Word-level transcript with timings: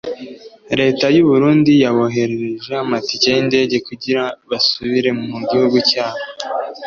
leta 0.79 1.05
y’u 1.15 1.25
Burundi 1.29 1.71
yaboherereje 1.83 2.71
amatike 2.83 3.27
y’indege 3.35 3.75
kugira 3.87 4.23
basubire 4.49 5.09
mu 5.29 5.39
gihugu 5.49 5.77
cyabo 5.89 6.21